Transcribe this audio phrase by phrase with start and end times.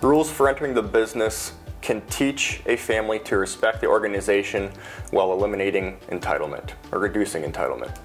[0.00, 4.70] Rules for entering the business can teach a family to respect the organization
[5.10, 7.98] while eliminating entitlement or reducing entitlement.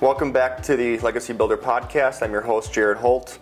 [0.00, 2.22] Welcome back to the Legacy Builder podcast.
[2.22, 3.40] I'm your host, Jared Holt,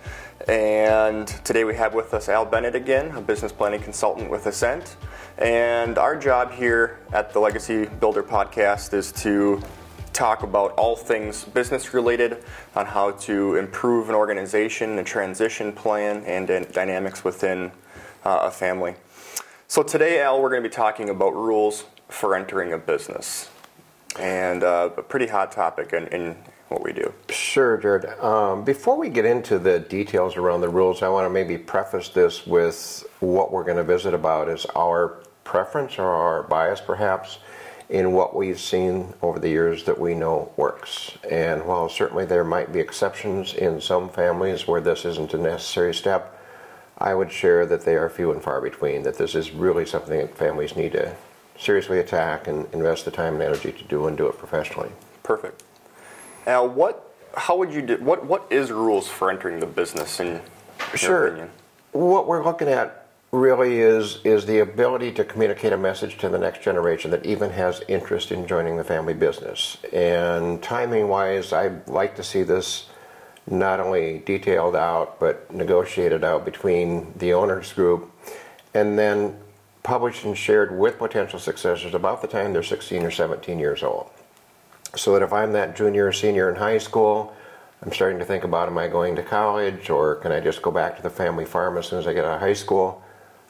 [0.48, 4.96] and today we have with us Al Bennett again, a business planning consultant with Ascent.
[5.38, 9.62] And our job here at the Legacy Builder podcast is to
[10.12, 12.42] talk about all things business related
[12.74, 17.70] on how to improve an organization, a transition plan, and dynamics within
[18.24, 18.94] uh, a family.
[19.68, 23.48] So today, Al, we're going to be talking about rules for entering a business,
[24.18, 26.36] and uh, a pretty hot topic in, in,
[26.68, 27.12] what we do.
[27.28, 28.06] Sure, Jared.
[28.20, 32.08] Um, before we get into the details around the rules, I want to maybe preface
[32.08, 37.40] this with what we're going to visit about is our preference or our bias, perhaps,
[37.90, 41.18] in what we've seen over the years that we know works.
[41.30, 45.92] And while certainly there might be exceptions in some families where this isn't a necessary
[45.92, 46.41] step,
[47.02, 50.16] I would share that they are few and far between, that this is really something
[50.18, 51.14] that families need to
[51.58, 54.90] seriously attack and invest the time and energy to do and do it professionally.
[55.24, 55.64] Perfect.
[56.46, 60.40] Now, what, how would you do, what, what is rules for entering the business in
[60.94, 61.26] sure.
[61.26, 61.50] opinion?
[61.90, 66.38] What we're looking at really is is the ability to communicate a message to the
[66.38, 69.78] next generation that even has interest in joining the family business.
[69.92, 72.86] And timing wise, I'd like to see this
[73.50, 78.10] not only detailed out but negotiated out between the owners group
[78.74, 79.36] and then
[79.82, 84.08] published and shared with potential successors about the time they're 16 or 17 years old.
[84.94, 87.34] So that if I'm that junior or senior in high school,
[87.82, 90.70] I'm starting to think about am I going to college or can I just go
[90.70, 93.02] back to the family farm as soon as I get out of high school?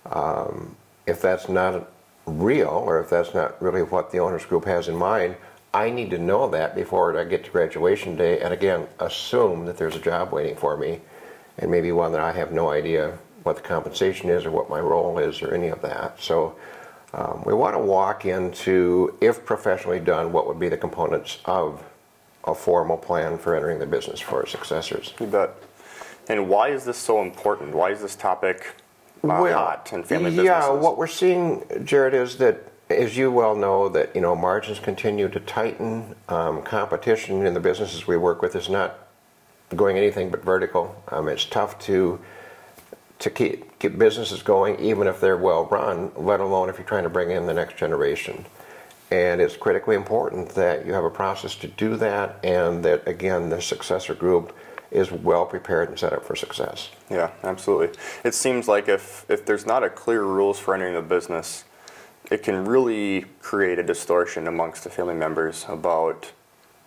[0.06, 1.90] Um, if that's not
[2.27, 5.36] real or if that's not really what the owners group has in mind,
[5.74, 9.78] I need to know that before I get to graduation day and again assume that
[9.78, 11.00] there's a job waiting for me
[11.58, 14.80] and maybe one that I have no idea what the compensation is or what my
[14.80, 16.20] role is or any of that.
[16.20, 16.56] So
[17.14, 21.82] um, we want to walk into, if professionally done, what would be the components of
[22.44, 25.14] a formal plan for entering the business for our successors.
[25.20, 25.50] You bet.
[26.28, 27.74] And why is this so important?
[27.74, 28.74] Why is this topic
[29.22, 30.46] well, hot in family businesses?
[30.46, 34.79] Yeah, what we're seeing, Jared, is that as you well know, that you know margins
[34.79, 36.14] continue to tighten.
[36.29, 38.98] Um, competition in the businesses we work with is not
[39.75, 41.03] going anything but vertical.
[41.08, 42.20] Um, it's tough to
[43.19, 46.13] to keep keep businesses going, even if they're well run.
[46.17, 48.45] Let alone if you're trying to bring in the next generation.
[49.11, 53.51] And it's critically important that you have a process to do that, and that again,
[53.51, 54.57] the successor group
[54.92, 56.91] is well prepared and set up for success.
[57.11, 57.98] Yeah, absolutely.
[58.24, 61.64] It seems like if, if there's not a clear rules for entering the business,
[62.32, 66.32] it can really create a distortion amongst the family members about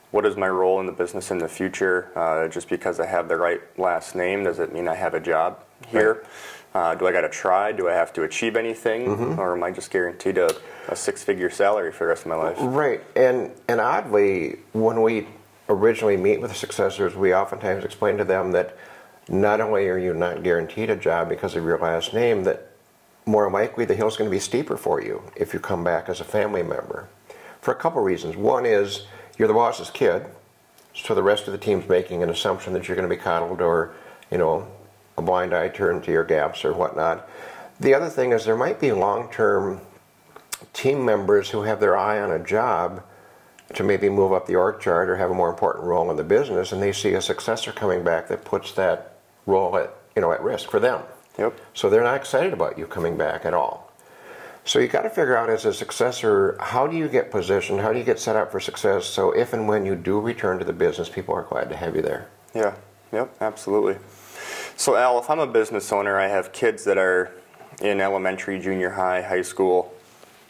[0.10, 2.12] what is my role in the business in the future.
[2.16, 5.20] Uh, just because I have the right last name does it mean I have a
[5.20, 6.14] job here?
[6.14, 6.26] Right.
[6.74, 7.72] Uh, do I got to try?
[7.72, 9.40] Do I have to achieve anything, mm-hmm.
[9.40, 10.54] or am I just guaranteed a,
[10.90, 12.58] a six-figure salary for the rest of my life?
[12.60, 15.28] Right, and and oddly, when we
[15.70, 18.78] originally meet with successors, we oftentimes explain to them that
[19.30, 22.75] not only are you not guaranteed a job because of your last name, that
[23.26, 26.20] more likely the hill's going to be steeper for you if you come back as
[26.20, 27.10] a family member.
[27.62, 28.36] For a couple reasons.
[28.36, 30.26] One is you're the boss's kid,
[30.94, 33.62] so the rest of the team's making an assumption that you're going to be coddled
[33.62, 33.94] or,
[34.32, 34.68] you know,
[35.18, 37.28] a blind eye turned to your gaps or whatnot.
[37.80, 39.82] The other thing is there might be long term
[40.74, 43.04] team members who have their eye on a job
[43.74, 46.24] to maybe move up the org chart or have a more important role in the
[46.24, 50.32] business, and they see a successor coming back that puts that role at you know
[50.32, 51.02] at risk for them.
[51.38, 51.60] Yep.
[51.74, 53.92] So they're not excited about you coming back at all.
[54.64, 57.82] So you got to figure out as a successor, how do you get positioned?
[57.82, 59.06] How do you get set up for success?
[59.06, 61.96] So if and when you do return to the business, people are glad to have
[61.96, 62.30] you there.
[62.56, 62.76] Yeah.
[63.12, 63.36] Yep.
[63.42, 63.98] Absolutely.
[64.76, 67.32] So Al, if I'm a business owner, I have kids that are
[67.82, 69.94] in elementary, junior high, high school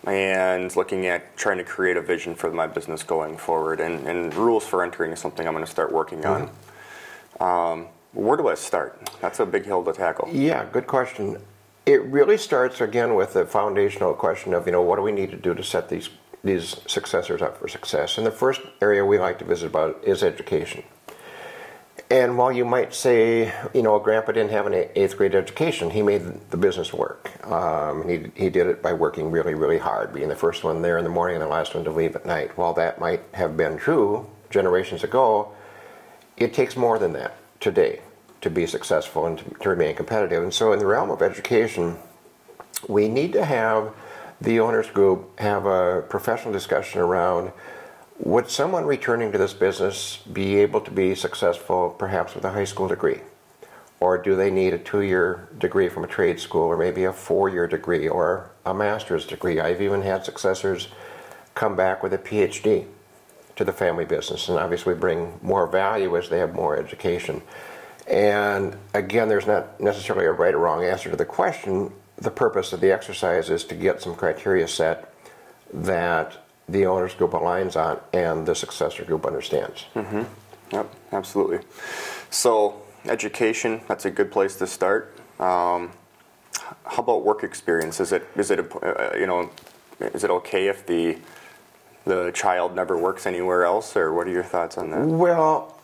[0.08, 3.80] and looking at trying to create a vision for my business going forward.
[3.80, 7.44] And, and rules for entering is something I'm going to start working mm-hmm.
[7.44, 7.80] on.
[7.82, 9.10] Um, where do I start?
[9.22, 10.30] That's a big hill to tackle.
[10.32, 11.42] Yeah, good question.
[11.86, 15.32] It really starts again with the foundational question of you know what do we need
[15.32, 16.10] to do to set these
[16.44, 18.18] these successors up for success.
[18.18, 20.84] And the first area we like to visit about is education.
[22.12, 26.04] And while you might say, you know, Grandpa didn't have an eighth grade education, he
[26.04, 27.32] made the business work.
[27.48, 31.00] Um, he, he did it by working really, really hard, being the first one there
[31.00, 32.56] in the morning and the last one to leave at night.
[32.56, 35.52] While that might have been true generations ago,
[36.38, 38.02] it takes more than that today
[38.46, 40.42] to be successful and to, to remain competitive.
[40.42, 41.98] And so, in the realm of education,
[42.88, 43.94] we need to have
[44.40, 47.52] the owners group have a professional discussion around
[48.20, 52.64] would someone returning to this business be able to be successful perhaps with a high
[52.64, 53.20] school degree?
[54.00, 57.14] Or do they need a two year degree from a trade school, or maybe a
[57.14, 59.60] four year degree, or a master's degree?
[59.60, 60.88] I've even had successors
[61.56, 62.86] come back with a PhD
[63.56, 67.42] to the family business and obviously bring more value as they have more education.
[68.08, 71.92] And again, there's not necessarily a right or wrong answer to the question.
[72.18, 75.14] The purpose of the exercise is to get some criteria set
[75.74, 76.38] that
[76.70, 79.86] the owners group aligns on and the successor group understands.
[79.96, 80.24] Mm-hmm.
[80.72, 81.60] Yep, absolutely.
[82.30, 85.16] So, education, that's a good place to start.
[85.40, 85.92] Um,
[86.86, 88.00] how about work experience?
[88.00, 89.52] Is it, is it, a, uh, you know,
[90.00, 91.18] is it okay if the
[92.06, 95.06] the child never works anywhere else, or what are your thoughts on that?
[95.06, 95.75] Well,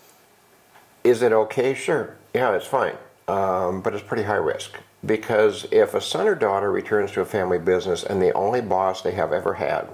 [1.04, 1.74] is it okay?
[1.74, 2.16] Sure.
[2.34, 2.96] Yeah, it's fine.
[3.28, 4.78] Um, but it's pretty high risk.
[5.06, 9.02] Because if a son or daughter returns to a family business and the only boss
[9.02, 9.88] they have ever had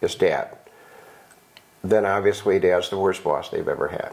[0.00, 0.56] is dad,
[1.82, 4.12] then obviously dad's the worst boss they've ever had.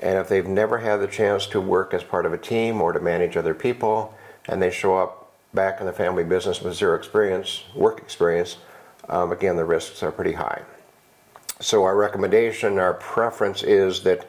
[0.00, 2.92] And if they've never had the chance to work as part of a team or
[2.92, 4.14] to manage other people,
[4.46, 8.56] and they show up back in the family business with zero experience, work experience,
[9.08, 10.62] um, again, the risks are pretty high.
[11.60, 14.26] So our recommendation, our preference is that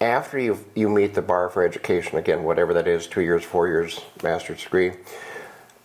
[0.00, 3.68] after you you meet the bar for education, again, whatever that is, two years, four
[3.68, 4.92] years, master's degree,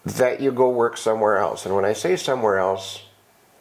[0.05, 1.65] that you go work somewhere else.
[1.65, 3.03] And when I say somewhere else,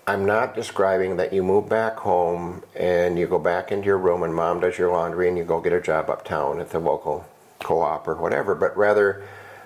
[0.06, 4.22] I'm not describing that you move back home and you go back into your room
[4.22, 7.26] and mom does your laundry and you go get a job uptown at the local
[7.60, 9.22] co-op or whatever, but rather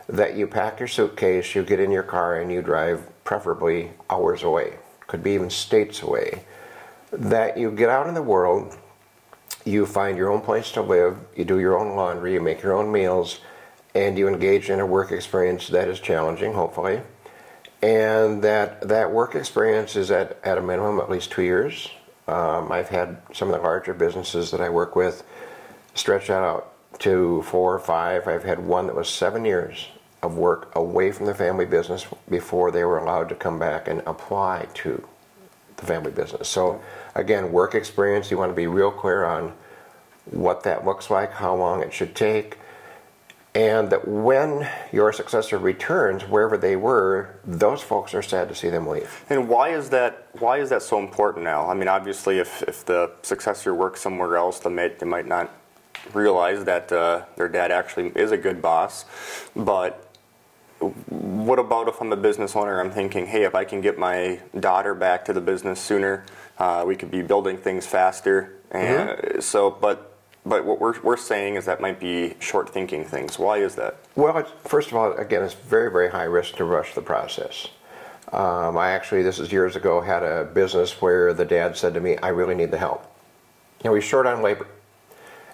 [0.09, 4.43] that you pack your suitcase, you get in your car and you drive preferably hours
[4.43, 4.75] away
[5.07, 6.45] could be even states away,
[7.13, 8.77] that you get out in the world,
[9.65, 12.75] you find your own place to live, you do your own laundry, you make your
[12.75, 13.41] own meals,
[13.95, 17.01] and you engage in a work experience that is challenging, hopefully.
[17.83, 21.91] And that, that work experience is at, at a minimum at least two years.
[22.27, 25.23] Um, I've had some of the larger businesses that I work with
[25.95, 28.27] stretch out to four or five.
[28.27, 29.89] I've had one that was seven years
[30.23, 34.03] of work away from the family business before they were allowed to come back and
[34.07, 35.07] apply to
[35.77, 36.49] the family business.
[36.49, 36.81] So,
[37.15, 39.53] again, work experience, you want to be real clear on
[40.27, 42.59] what that looks like, how long it should take,
[43.55, 48.69] and that when your successor returns, wherever they were, those folks are sad to see
[48.69, 49.25] them leave.
[49.31, 50.29] And why is that?
[50.39, 51.69] Why is that so important now?
[51.69, 55.53] I mean, obviously, if, if the successor works somewhere else, they might they might not
[56.13, 59.05] realize that uh, their dad actually is a good boss,
[59.55, 60.04] but
[60.91, 62.81] what about if I'm a business owner?
[62.81, 66.25] I'm thinking, hey, if I can get my daughter back to the business sooner,
[66.59, 68.61] uh, we could be building things faster.
[68.71, 69.41] And mm-hmm.
[69.41, 70.15] so, but
[70.47, 73.39] but what we're, we're saying is that might be short thinking things.
[73.39, 73.97] Why is that?
[74.15, 77.69] Well, first of all, again, it's very, very high risk to rush the process.
[78.33, 82.01] Um, I actually, this is years ago, had a business where the dad said to
[82.01, 83.11] me, I really need the help.
[83.83, 84.67] You know, he's short on labor.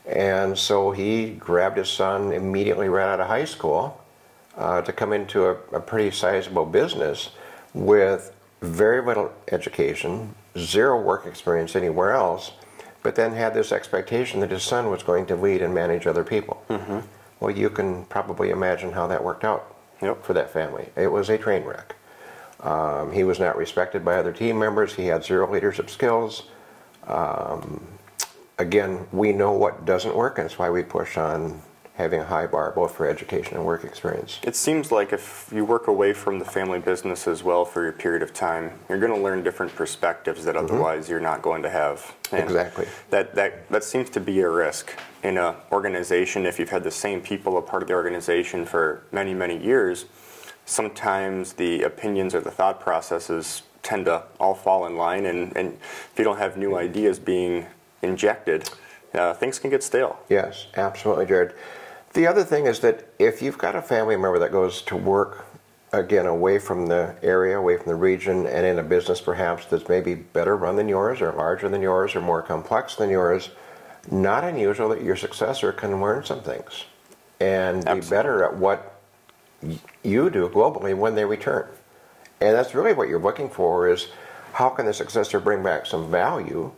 [0.07, 4.00] And so he grabbed his son immediately right out of high school
[4.57, 7.31] uh, to come into a, a pretty sizable business
[7.73, 12.53] with very little education, zero work experience anywhere else,
[13.03, 16.25] but then had this expectation that his son was going to lead and manage other
[16.25, 16.63] people.
[16.69, 16.99] Mm-hmm.
[17.39, 20.23] Well, you can probably imagine how that worked out yep.
[20.23, 20.91] for that family.
[20.97, 21.97] It was a train wreck.
[22.61, 24.95] Um, he was not respected by other team members.
[24.95, 26.45] He had zero leadership skills.
[27.07, 27.87] Um,
[28.59, 31.63] again, we know what doesn't work, and that's why we push on
[32.01, 34.41] having a high bar both for education and work experience.
[34.43, 37.93] It seems like if you work away from the family business as well for a
[37.93, 40.65] period of time, you're going to learn different perspectives that mm-hmm.
[40.65, 42.15] otherwise you're not going to have.
[42.33, 42.87] And exactly.
[43.11, 46.91] That, that, that seems to be a risk in an organization if you've had the
[46.91, 50.07] same people a part of the organization for many, many years.
[50.65, 55.73] Sometimes the opinions or the thought processes tend to all fall in line, and, and
[55.73, 57.67] if you don't have new ideas being
[58.03, 58.69] injected,
[59.15, 60.19] uh, things can get stale.
[60.29, 61.55] Yes, absolutely, Jared.
[62.13, 65.47] The other thing is that if you've got a family member that goes to work
[65.93, 69.89] again away from the area, away from the region, and in a business perhaps that's
[69.89, 73.51] maybe better run than yours, or larger than yours, or more complex than yours,
[74.11, 76.85] not unusual that your successor can learn some things
[77.39, 78.01] and Absolutely.
[78.01, 79.01] be better at what
[80.03, 81.69] you do globally when they return.
[82.41, 84.09] And that's really what you're looking for is
[84.53, 86.73] how can the successor bring back some value?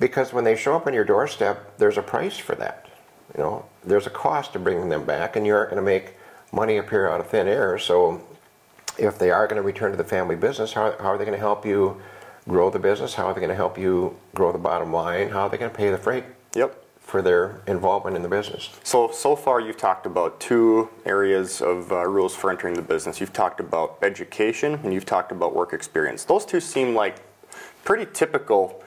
[0.00, 2.87] Because when they show up on your doorstep, there's a price for that.
[3.36, 6.14] You know, there's a cost to bringing them back, and you aren't going to make
[6.52, 7.78] money appear out of thin air.
[7.78, 8.22] So,
[8.98, 11.36] if they are going to return to the family business, how, how are they going
[11.36, 12.00] to help you
[12.48, 13.14] grow the business?
[13.14, 15.28] How are they going to help you grow the bottom line?
[15.28, 16.24] How are they going to pay the freight?
[16.54, 16.84] Yep.
[17.00, 18.68] For their involvement in the business.
[18.82, 23.18] So, so far you've talked about two areas of uh, rules for entering the business.
[23.20, 26.24] You've talked about education and you've talked about work experience.
[26.24, 27.16] Those two seem like
[27.84, 28.82] pretty typical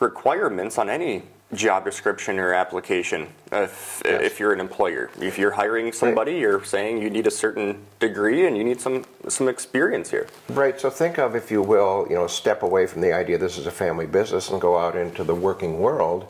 [0.00, 1.24] requirements on any
[1.56, 4.22] job description or application if, yes.
[4.22, 5.10] if you're an employer.
[5.20, 6.40] If you're hiring somebody, right.
[6.40, 10.28] you're saying you need a certain degree and you need some some experience here.
[10.48, 10.80] Right.
[10.80, 13.66] So think of, if you will, you know, step away from the idea this is
[13.66, 16.28] a family business and go out into the working world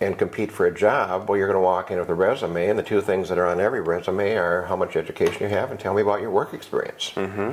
[0.00, 1.28] and compete for a job.
[1.28, 3.46] Well, you're going to walk in with a resume, and the two things that are
[3.46, 6.52] on every resume are how much education you have and tell me about your work
[6.52, 7.12] experience.
[7.14, 7.52] Mm-hmm.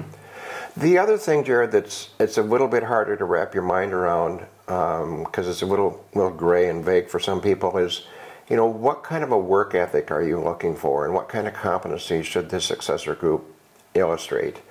[0.77, 4.45] The other thing, Jared, that's it's a little bit harder to wrap your mind around
[4.65, 8.05] because um, it's a little little gray and vague for some people is,
[8.49, 11.47] you know, what kind of a work ethic are you looking for, and what kind
[11.47, 13.45] of competencies should this successor group
[13.95, 14.61] illustrate?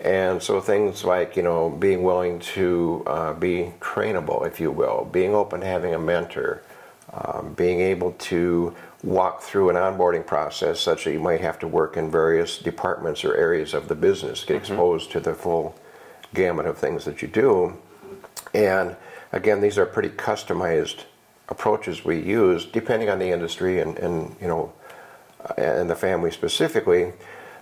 [0.00, 5.08] And so things like, you know, being willing to uh, be trainable, if you will,
[5.10, 6.62] being open to having a mentor,
[7.12, 11.68] um, being able to walk through an onboarding process such that you might have to
[11.68, 14.72] work in various departments or areas of the business, get mm-hmm.
[14.72, 15.78] exposed to the full
[16.34, 17.76] gamut of things that you do.
[18.52, 18.96] And
[19.32, 21.04] again, these are pretty customized
[21.48, 24.72] approaches we use depending on the industry and, and you know
[25.56, 27.12] and the family specifically.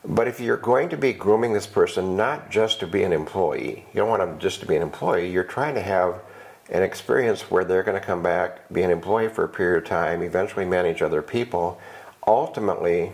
[0.05, 3.85] But if you're going to be grooming this person not just to be an employee,
[3.93, 6.21] you don't want them just to be an employee, you're trying to have
[6.71, 9.89] an experience where they're going to come back, be an employee for a period of
[9.89, 11.81] time, eventually manage other people,
[12.27, 13.13] ultimately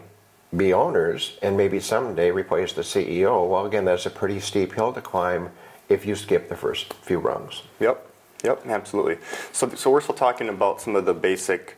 [0.57, 3.49] be owners, and maybe someday replace the CEO.
[3.49, 5.51] Well, again, that's a pretty steep hill to climb
[5.89, 7.63] if you skip the first few rungs.
[7.81, 8.09] Yep.
[8.45, 9.19] Yep, absolutely.
[9.53, 11.77] So, so we're still talking about some of the basic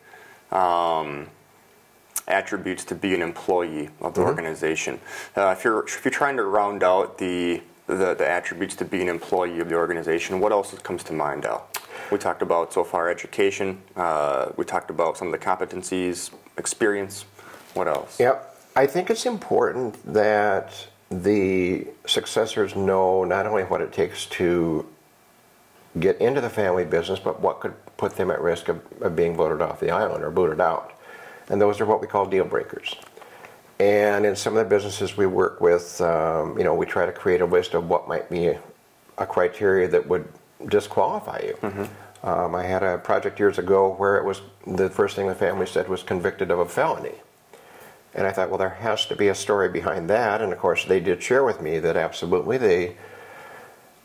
[0.51, 1.29] um,
[2.27, 4.31] attributes to be an employee of the mm-hmm.
[4.31, 5.01] organization.
[5.37, 9.03] Uh, if you're if you're trying to round out the, the, the attributes to be
[9.03, 11.69] an employee of the organization, what else comes to mind, Al?
[12.11, 13.81] We talked about so far education.
[13.97, 17.25] Uh, we talked about some of the competencies, experience.
[17.75, 18.21] What else?
[18.21, 24.87] Yep, I think it's important that the successors know not only what it takes to
[26.01, 29.37] get into the family business, but what could put them at risk of, of being
[29.37, 30.93] voted off the island or booted out.
[31.49, 32.97] And those are what we call deal breakers.
[33.81, 37.13] And in some of the businesses we work with, um, you know, we try to
[37.13, 38.61] create a list of what might be a,
[39.19, 40.29] a criteria that would
[40.69, 41.59] disqualify you.
[41.61, 42.29] Mm-hmm.
[42.29, 45.67] Um, I had a project years ago where it was the first thing the family
[45.67, 47.17] said was convicted of a felony.
[48.15, 50.41] And I thought, well, there has to be a story behind that.
[50.41, 52.97] And of course, they did share with me that absolutely they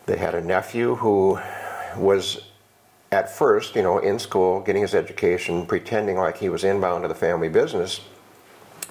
[0.07, 1.39] they had a nephew who
[1.95, 2.41] was
[3.11, 7.07] at first, you know, in school, getting his education, pretending like he was inbound to
[7.07, 8.01] the family business,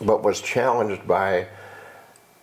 [0.00, 1.46] but was challenged by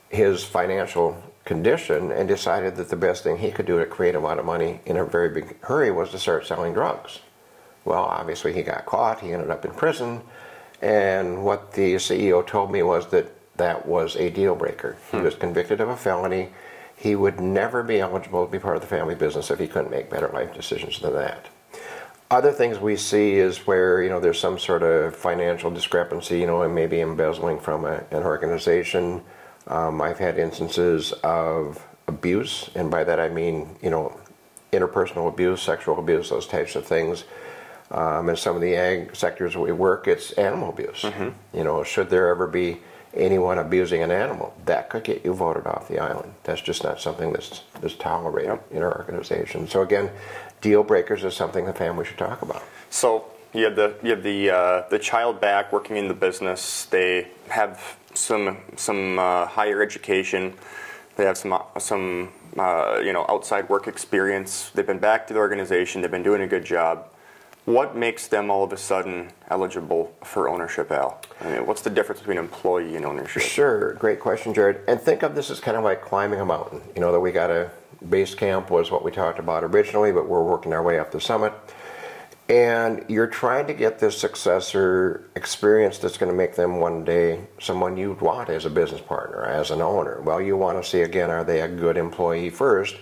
[0.10, 4.20] his financial condition and decided that the best thing he could do to create a
[4.20, 7.20] lot of money in a very big hurry was to start selling drugs.
[7.84, 10.22] Well, obviously, he got caught, he ended up in prison,
[10.82, 14.98] and what the CEO told me was that that was a deal breaker.
[15.12, 15.24] He hmm.
[15.24, 16.50] was convicted of a felony
[16.98, 19.92] he would never be eligible to be part of the family business if he couldn't
[19.92, 21.48] make better life decisions than that.
[22.36, 26.46] Other things we see is where you know there's some sort of financial discrepancy, you
[26.46, 29.22] know, and maybe embezzling from a, an organization.
[29.68, 34.20] Um, I've had instances of abuse, and by that I mean you know
[34.74, 37.24] interpersonal abuse, sexual abuse, those types of things.
[37.90, 41.04] Um, in some of the ag sectors we work, it's animal abuse.
[41.04, 41.30] Mm-hmm.
[41.58, 42.82] You know, should there ever be
[43.18, 46.34] anyone abusing an animal, that could get you voted off the island.
[46.44, 48.68] That's just not something that's, that's tolerated yep.
[48.72, 49.68] in our organization.
[49.68, 50.10] So again,
[50.62, 52.64] deal breakers is something the family should talk about.
[52.90, 56.86] So you have the you have the uh, the child back working in the business.
[56.86, 60.54] They have some some uh, higher education.
[61.16, 64.72] They have some some uh, you know outside work experience.
[64.74, 66.02] They've been back to the organization.
[66.02, 67.10] They've been doing a good job.
[67.66, 71.20] What makes them all of a sudden eligible for ownership, Al?
[71.42, 73.42] I mean, what's the difference between employee and ownership?
[73.42, 74.82] Sure, great question, Jared.
[74.88, 76.82] And think of this as kind of like climbing a mountain.
[76.96, 77.72] You know, that we got a
[78.08, 81.20] base camp was what we talked about originally, but we're working our way up the
[81.20, 81.54] summit.
[82.48, 87.48] And you're trying to get this successor experience that's going to make them one day
[87.60, 90.22] someone you'd want as a business partner, as an owner.
[90.22, 92.96] Well, you want to see again, are they a good employee first?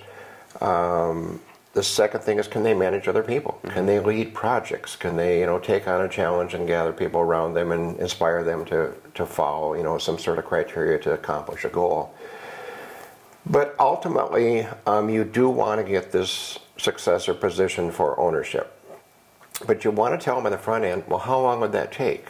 [0.62, 1.42] Um,
[1.74, 3.60] the second thing is, can they manage other people?
[3.64, 3.76] Mm-hmm.
[3.76, 4.96] Can they lead projects?
[4.96, 8.44] Can they, you know, take on a challenge and gather people around them and inspire
[8.44, 12.14] them to, to follow, you know, some sort of criteria to accomplish a goal?
[13.46, 18.80] But ultimately, um, you do want to get this successor position for ownership.
[19.66, 21.92] But you want to tell them on the front end, well, how long would that
[21.92, 22.28] take?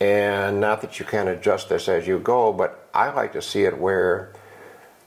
[0.00, 3.64] And not that you can't adjust this as you go, but I like to see
[3.64, 4.32] it where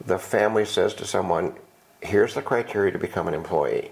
[0.06, 1.56] the family says to someone,
[2.02, 3.92] here's the criteria to become an employee.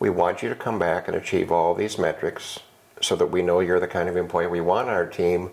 [0.00, 2.60] We want you to come back and achieve all these metrics
[3.00, 5.50] so that we know you're the kind of employee we want on our team.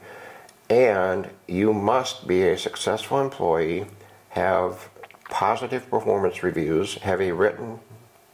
[0.70, 3.86] And you must be a successful employee,
[4.30, 4.89] have
[5.30, 7.80] positive performance reviews, have a written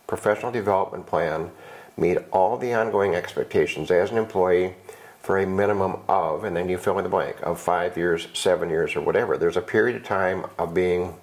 [0.08, 1.52] professional development plan,
[1.98, 4.76] meet all the ongoing expectations as an employee
[5.20, 8.70] for a minimum of, and then you fill in the blank, of five years, seven
[8.70, 9.38] years, or whatever.
[9.38, 11.14] There's a period of time of being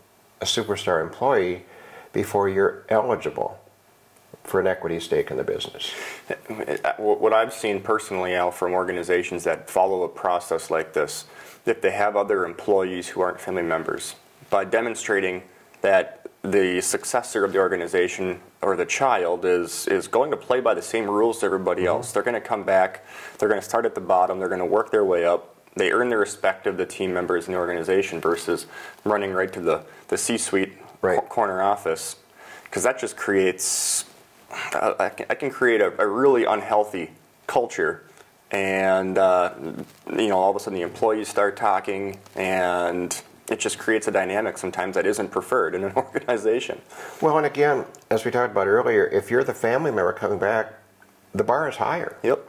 [0.40, 1.64] a superstar employee
[2.12, 3.58] before you're eligible
[4.44, 5.92] for an equity stake in the business.
[6.96, 11.26] What I've seen personally, Al, from organizations that follow a process like this,
[11.66, 14.14] if they have other employees who aren't family members,
[14.48, 15.42] by demonstrating
[15.82, 20.72] that the successor of the organization or the child is is going to play by
[20.72, 21.88] the same rules as everybody mm-hmm.
[21.88, 22.12] else.
[22.12, 23.04] They're going to come back.
[23.38, 24.38] They're going to start at the bottom.
[24.38, 25.56] They're going to work their way up.
[25.74, 28.66] They earn the respect of the team members in the organization versus
[29.04, 30.72] running right to the the C-suite
[31.02, 31.28] right.
[31.28, 32.16] corner office,
[32.64, 34.04] because that just creates.
[34.72, 37.10] Uh, I, can, I can create a, a really unhealthy
[37.46, 38.04] culture
[38.50, 39.52] and uh,
[40.16, 44.10] you know all of a sudden the employees start talking and it just creates a
[44.10, 46.80] dynamic sometimes that isn't preferred in an organization.
[47.20, 50.74] Well, and again, as we talked about earlier, if you're the family member coming back,
[51.32, 52.16] the bar is higher.
[52.22, 52.40] Yep.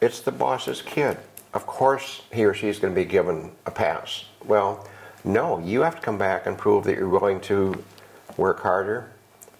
[0.00, 1.18] It's the boss's kid.
[1.52, 4.24] Of course, he or she is going to be given a pass.
[4.44, 4.88] Well,
[5.24, 7.82] no, you have to come back and prove that you're willing to
[8.36, 9.10] work harder,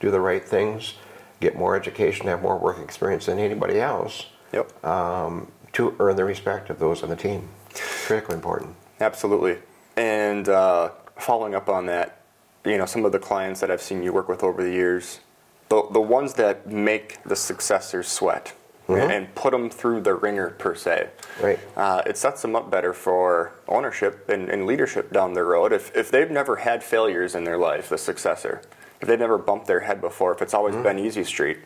[0.01, 0.95] do the right things,
[1.41, 4.27] get more education, have more work experience than anybody else.
[4.53, 4.85] Yep.
[4.85, 7.49] Um, to earn the respect of those on the team.
[7.75, 8.75] Critically important.
[9.01, 9.59] Absolutely.
[9.97, 12.23] And uh, following up on that,
[12.65, 15.21] you know, some of the clients that I've seen you work with over the years,
[15.69, 18.53] the, the ones that make the successors sweat
[18.91, 19.11] mm-hmm.
[19.11, 21.11] and put them through the ringer per se,
[21.43, 21.59] right.
[21.77, 25.73] Uh, it sets them up better for ownership and, and leadership down the road.
[25.73, 28.63] If, if they've never had failures in their life, the successor,
[29.01, 30.85] if they've never bumped their head before, if it's always mm-hmm.
[30.85, 31.59] been easy street,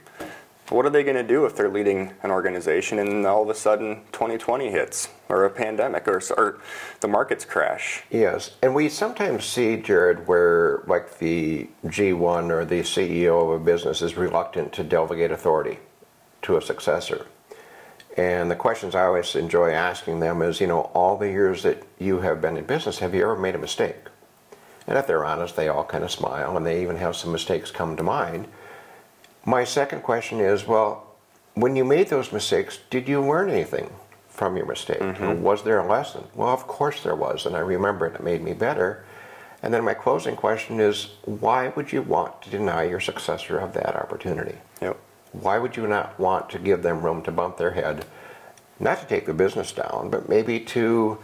[0.71, 3.55] what are they going to do if they're leading an organization and all of a
[3.55, 6.59] sudden 2020 hits or a pandemic or, or
[7.01, 8.03] the markets crash?
[8.11, 13.65] Yes, and we sometimes see, Jared, where like the G1 or the CEO of a
[13.65, 15.79] business is reluctant to delegate authority
[16.45, 17.27] to a successor.
[18.17, 21.83] And the questions I always enjoy asking them is, you know, all the years that
[21.99, 23.97] you have been in business, have you ever made a mistake?
[24.87, 27.71] And if they're honest, they all kind of smile and they even have some mistakes
[27.71, 28.47] come to mind.
[29.45, 31.07] My second question is well,
[31.55, 33.91] when you made those mistakes, did you learn anything
[34.29, 35.01] from your mistake?
[35.01, 35.43] Mm-hmm.
[35.43, 36.25] Was there a lesson?
[36.35, 38.15] Well, of course there was, and I remember it.
[38.15, 39.05] It made me better.
[39.63, 43.73] And then my closing question is why would you want to deny your successor of
[43.75, 44.59] that opportunity?
[44.83, 44.99] Yep.
[45.35, 48.07] Why would you not want to give them room to bump their head,
[48.79, 51.19] not to take the business down, but maybe to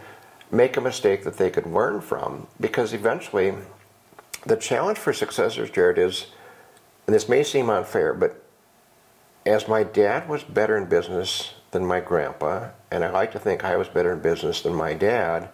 [0.51, 2.49] make a mistake that they could learn from?
[2.61, 3.55] Because eventually,
[4.44, 6.27] the challenge for successors, Jared, is
[7.07, 8.40] and this may seem unfair, but
[9.44, 13.64] as my dad was better in business than my grandpa, and I like to think
[13.64, 15.49] I was better in business than my dad,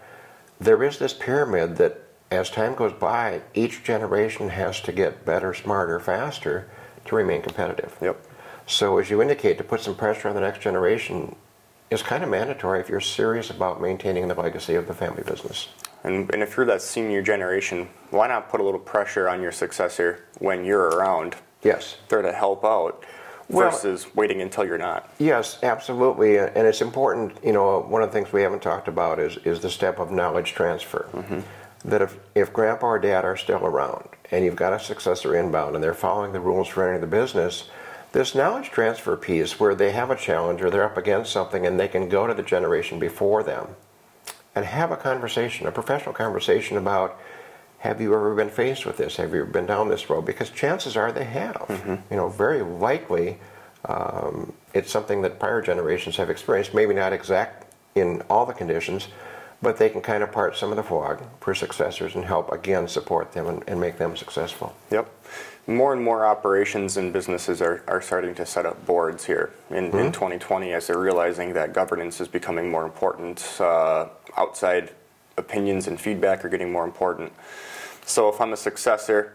[0.60, 5.54] there is this pyramid that as time goes by, each generation has to get better,
[5.54, 6.68] smarter, faster
[7.06, 7.96] to remain competitive.
[8.02, 8.25] Yep.
[8.66, 11.36] So, as you indicate, to put some pressure on the next generation
[11.90, 15.68] is kind of mandatory if you're serious about maintaining the legacy of the family business.
[16.02, 19.52] And, and if you're that senior generation, why not put a little pressure on your
[19.52, 21.96] successor when you're around Yes.
[22.08, 23.04] There to help out
[23.48, 25.10] well, versus waiting until you're not.
[25.18, 26.38] Yes, absolutely.
[26.38, 29.60] And it's important, you know, one of the things we haven't talked about is, is
[29.60, 31.08] the step of knowledge transfer.
[31.12, 31.40] Mm-hmm.
[31.88, 35.74] That if, if grandpa or dad are still around and you've got a successor inbound
[35.74, 37.68] and they're following the rules for entering the business,
[38.16, 41.78] this knowledge transfer piece where they have a challenge or they're up against something and
[41.78, 43.68] they can go to the generation before them
[44.54, 47.20] and have a conversation, a professional conversation about
[47.80, 49.16] have you ever been faced with this?
[49.18, 50.22] Have you ever been down this road?
[50.22, 51.66] Because chances are they have.
[51.68, 51.96] Mm-hmm.
[52.10, 53.36] You know, very likely
[53.84, 56.72] um, it's something that prior generations have experienced.
[56.72, 59.08] Maybe not exact in all the conditions,
[59.62, 62.86] but they can kind of part some of the fog for successors and help again
[62.88, 64.74] support them and, and make them successful.
[64.90, 65.10] Yep.
[65.66, 69.86] More and more operations and businesses are, are starting to set up boards here in,
[69.86, 69.98] mm-hmm.
[69.98, 73.44] in 2020 as they're realizing that governance is becoming more important.
[73.58, 74.92] Uh, outside
[75.36, 77.32] opinions and feedback are getting more important.
[78.04, 79.34] So if I'm a successor,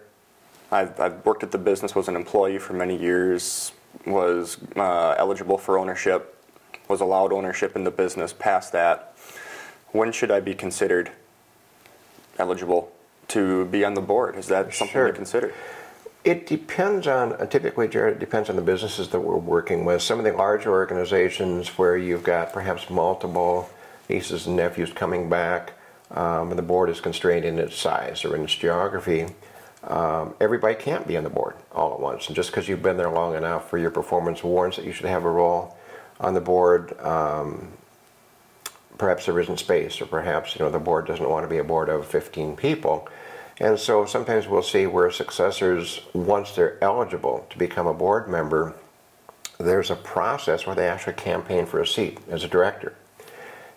[0.72, 3.74] I've, I've worked at the business, was an employee for many years,
[4.06, 6.38] was uh, eligible for ownership,
[6.88, 9.11] was allowed ownership in the business past that.
[9.91, 11.12] When should I be considered
[12.38, 12.91] eligible
[13.30, 14.36] to be on the board?
[14.36, 15.08] Is that something sure.
[15.08, 15.54] to consider?
[16.23, 20.01] It depends on, uh, typically, Jared, it depends on the businesses that we're working with.
[20.01, 23.69] Some of the larger organizations where you've got perhaps multiple
[24.08, 25.73] nieces and nephews coming back,
[26.12, 29.27] um, and the board is constrained in its size or in its geography,
[29.84, 32.27] um, everybody can't be on the board all at once.
[32.27, 35.08] And just because you've been there long enough for your performance warrants that you should
[35.08, 35.75] have a role
[36.19, 37.71] on the board, um,
[39.02, 41.64] perhaps there isn't space, or perhaps you know the board doesn't want to be a
[41.64, 43.10] board of 15 people.
[43.60, 48.76] And so sometimes we'll see where successors, once they're eligible to become a board member,
[49.60, 52.94] there's a process where they actually campaign for a seat as a director.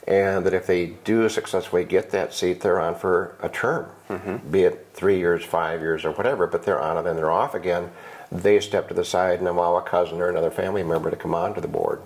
[0.07, 4.51] And that if they do successfully get that seat, they're on for a term, mm-hmm.
[4.51, 7.55] be it three years, five years, or whatever, but they're on and then they're off
[7.55, 7.91] again.
[8.31, 11.35] They step to the side and allow a cousin or another family member to come
[11.35, 12.03] onto the board.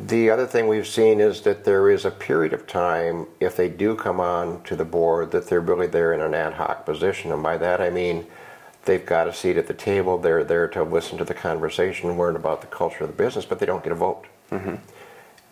[0.00, 3.68] The other thing we've seen is that there is a period of time, if they
[3.68, 7.30] do come on to the board, that they're really there in an ad hoc position.
[7.30, 8.26] And by that I mean
[8.86, 12.34] they've got a seat at the table, they're there to listen to the conversation, learn
[12.34, 14.26] about the culture of the business, but they don't get a vote.
[14.50, 14.74] Mm-hmm.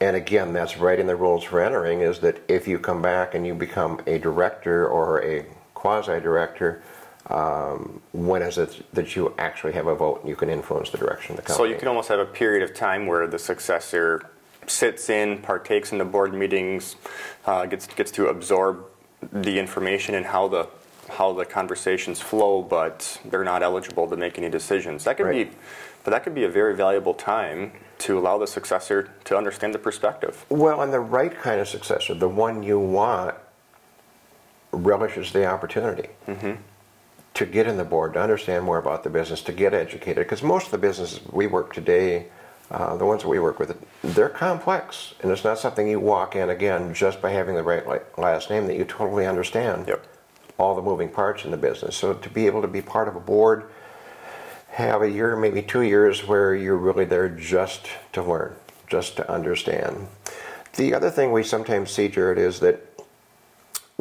[0.01, 3.35] And again, that's right in the rules for entering is that if you come back
[3.35, 6.83] and you become a director or a quasi director,
[7.27, 10.99] um, when is it that you actually have a vote and you can influence the
[10.99, 11.69] direction of the company?
[11.69, 14.29] So you can almost have a period of time where the successor
[14.67, 16.97] sits in, partakes in the board meetings,
[17.47, 18.85] uh, gets gets to absorb
[19.33, 20.69] the information and how the
[21.11, 25.05] how the conversations flow, but they're not eligible to make any decisions.
[25.05, 25.51] That could Right.
[25.51, 25.57] be,
[26.05, 29.79] but that could be a very valuable time to allow the successor to understand the
[29.79, 30.45] perspective.
[30.49, 33.35] Well, and the right kind of successor, the one you want,
[34.73, 36.09] relishes the opportunity
[37.35, 40.25] to get in the board, to understand more about the business, to get educated.
[40.25, 42.27] Because most of the businesses we work today,
[42.71, 46.37] uh, the ones that we work with, they're complex, and it's not something you walk
[46.37, 47.85] in again just by having the right
[48.19, 50.07] last name that you totally understand Yep.
[50.59, 51.97] all the moving parts in the business.
[51.97, 53.65] So to be able to be part of a board,
[54.71, 58.55] have a year, maybe two years, where you're really there just to learn,
[58.87, 60.09] just to understand.
[60.77, 62.92] The other thing we sometimes see, Jared, is that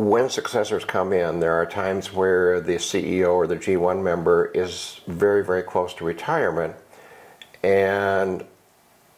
[0.02, 5.00] when successors come in, there are times where the CEO or the G1 member is
[5.06, 6.76] very, very close to retirement,
[7.62, 8.44] and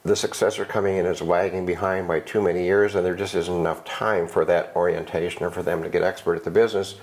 [0.03, 3.53] the successor coming in is lagging behind by too many years, and there just isn't
[3.53, 6.95] enough time for that orientation or for them to get expert at the business.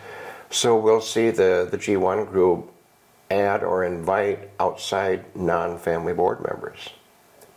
[0.51, 2.71] So we'll see the, the G1 group
[3.31, 6.91] add or invite outside non family board members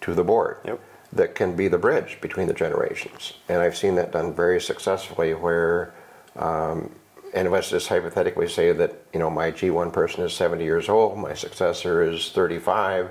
[0.01, 0.79] to the board Yep.
[1.11, 3.33] that can be the bridge between the generations.
[3.49, 5.93] And I've seen that done very successfully where,
[6.35, 6.91] um,
[7.33, 11.17] and let's just hypothetically say that, you know, my G1 person is 70 years old,
[11.17, 13.09] my successor is 35.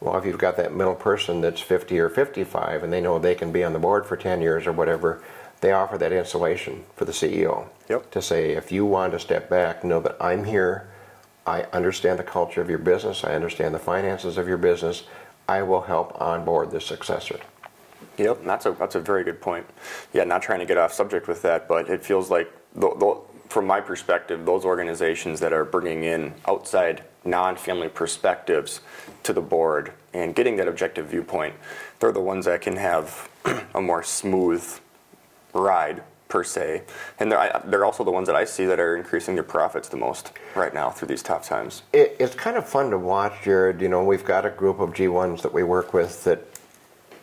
[0.00, 3.34] Well, if you've got that middle person that's 50 or 55 and they know they
[3.34, 5.22] can be on the board for 10 years or whatever,
[5.60, 7.68] they offer that insulation for the CEO.
[7.88, 8.10] Yep.
[8.10, 10.88] To say, if you want to step back, know that I'm here.
[11.46, 13.22] I understand the culture of your business.
[13.22, 15.04] I understand the finances of your business.
[15.48, 17.38] I will help onboard the successor.
[18.18, 19.66] Yep, that's a that's a very good point.
[20.12, 23.24] Yeah, not trying to get off subject with that, but it feels like, tho- tho-
[23.48, 28.80] from my perspective, those organizations that are bringing in outside non-family perspectives
[29.22, 31.54] to the board and getting that objective viewpoint,
[32.00, 33.28] they're the ones that can have
[33.74, 34.64] a more smooth
[35.54, 36.82] ride per se,
[37.20, 39.98] and they're they're also the ones that I see that are increasing their profits the
[39.98, 41.82] most right now through these tough times.
[41.92, 43.82] It, it's kind of fun to watch, Jared.
[43.82, 46.51] You know, we've got a group of G1s that we work with that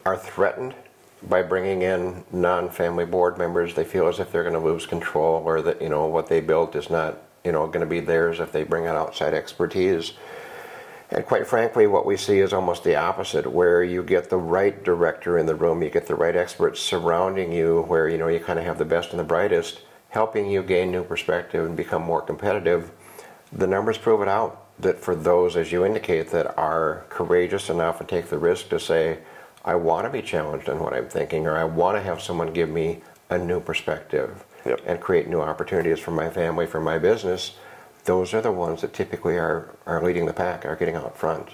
[0.09, 0.73] are threatened
[1.21, 3.75] by bringing in non-family board members.
[3.75, 6.41] They feel as if they're going to lose control, or that you know what they
[6.41, 10.13] built is not you know going to be theirs if they bring in outside expertise.
[11.11, 14.83] And quite frankly, what we see is almost the opposite, where you get the right
[14.83, 18.39] director in the room, you get the right experts surrounding you, where you know you
[18.39, 22.01] kind of have the best and the brightest, helping you gain new perspective and become
[22.01, 22.89] more competitive.
[23.53, 27.99] The numbers prove it out that for those, as you indicate, that are courageous enough
[27.99, 29.19] and take the risk to say,
[29.69, 32.51] I want to be challenged on what I'm thinking, or I want to have someone
[32.53, 34.81] give me a new perspective Yep.
[34.87, 37.53] and create new opportunities for my family, for my business.
[38.05, 41.49] Those are the ones that typically are, are leading the pack, are getting out front.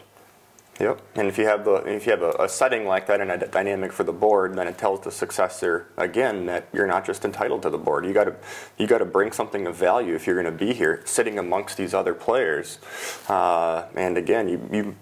[0.80, 1.02] Yep.
[1.16, 3.48] And if you have the if you have a, a setting like that and a
[3.48, 7.62] dynamic for the board, then it tells the successor again that you're not just entitled
[7.64, 8.06] to the board.
[8.06, 8.36] You got to
[8.78, 11.78] you got to bring something of value if you're going to be here, sitting amongst
[11.78, 12.80] these other players.
[13.30, 14.96] Uh, and again, you, you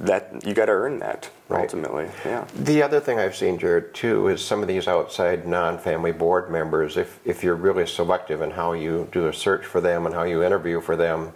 [0.00, 1.62] that you got to earn that Right.
[1.62, 2.08] ultimately.
[2.24, 2.44] Yeah.
[2.54, 6.96] The other thing I've seen, Jared, too, is some of these outside non-family board members.
[6.96, 10.22] If if you're really selective in how you do a search for them and how
[10.22, 11.32] you interview for them,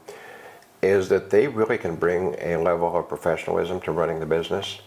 [0.83, 4.81] is that they really can bring a level of professionalism to running the business.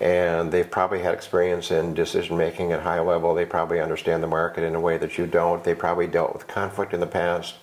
[0.00, 3.32] And they've probably had experience in decision making at high level.
[3.34, 5.62] They probably understand the market in a way that you don't.
[5.62, 7.54] They probably dealt with conflict in the past.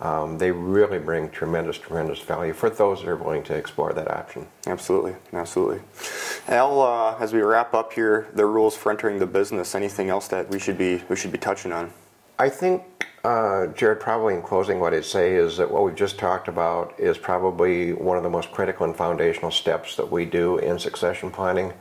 [0.00, 4.08] Um, they really bring tremendous, tremendous value for those that are willing to explore that
[4.08, 4.46] option.
[4.66, 5.80] Absolutely, absolutely.
[6.46, 9.74] Al, uh, as we wrap up here, the rules for entering the business.
[9.74, 11.92] Anything else that we should be we should be touching on?
[12.38, 16.18] I think, uh, Jared, probably in closing, what I'd say is that what we've just
[16.18, 20.58] talked about is probably one of the most critical and foundational steps that we do
[20.58, 21.72] in succession planning.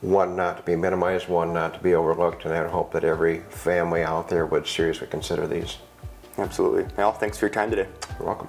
[0.00, 3.40] One not to be minimized, one not to be overlooked, and I hope that every
[3.50, 5.76] family out there would seriously consider these.
[6.38, 6.86] Absolutely.
[6.98, 7.88] Al, thanks for your time today.
[8.18, 8.48] You're welcome.